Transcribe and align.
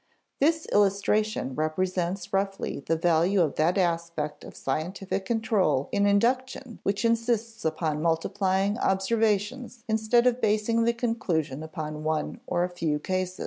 This 0.39 0.65
illustration 0.71 1.53
represents 1.53 2.33
roughly 2.33 2.79
the 2.79 2.95
value 2.95 3.39
of 3.39 3.53
that 3.57 3.77
aspect 3.77 4.43
of 4.43 4.55
scientific 4.55 5.25
control 5.25 5.89
in 5.91 6.07
induction 6.07 6.79
which 6.81 7.05
insists 7.05 7.63
upon 7.63 8.01
multiplying 8.01 8.79
observations 8.79 9.83
instead 9.87 10.25
of 10.25 10.41
basing 10.41 10.85
the 10.85 10.93
conclusion 10.93 11.61
upon 11.61 12.03
one 12.03 12.39
or 12.47 12.63
a 12.63 12.69
few 12.69 12.97
cases. 12.97 13.39